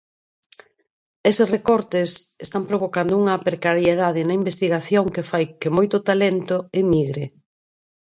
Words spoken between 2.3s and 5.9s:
están provocando unha precariedade na investigación que fai que